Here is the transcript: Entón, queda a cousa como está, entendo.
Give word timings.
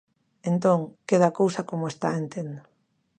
Entón, 0.51 0.79
queda 1.07 1.25
a 1.29 1.35
cousa 1.39 1.61
como 1.69 1.85
está, 1.93 2.09
entendo. 2.23 2.61